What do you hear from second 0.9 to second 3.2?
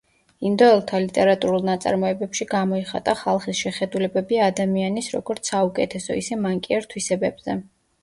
ლიტერატურულ ნაწარმოებებში გამოიხატა